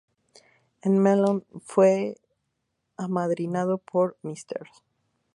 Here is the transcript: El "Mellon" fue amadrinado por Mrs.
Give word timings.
El 0.81 0.93
"Mellon" 0.93 1.45
fue 1.63 2.15
amadrinado 2.97 3.77
por 3.77 4.17
Mrs. 4.23 4.81